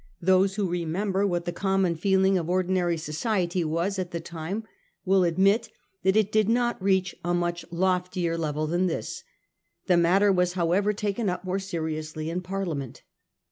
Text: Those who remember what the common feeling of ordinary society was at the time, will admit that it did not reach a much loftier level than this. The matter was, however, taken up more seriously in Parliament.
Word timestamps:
Those 0.19 0.55
who 0.55 0.67
remember 0.67 1.27
what 1.27 1.45
the 1.45 1.51
common 1.51 1.93
feeling 1.93 2.35
of 2.35 2.49
ordinary 2.49 2.97
society 2.97 3.63
was 3.63 3.99
at 3.99 4.09
the 4.09 4.19
time, 4.19 4.63
will 5.05 5.23
admit 5.23 5.69
that 6.01 6.15
it 6.15 6.31
did 6.31 6.49
not 6.49 6.81
reach 6.81 7.13
a 7.23 7.35
much 7.35 7.63
loftier 7.69 8.35
level 8.35 8.65
than 8.65 8.87
this. 8.87 9.23
The 9.85 9.97
matter 9.97 10.31
was, 10.31 10.53
however, 10.53 10.91
taken 10.91 11.29
up 11.29 11.45
more 11.45 11.59
seriously 11.59 12.31
in 12.31 12.41
Parliament. 12.41 13.03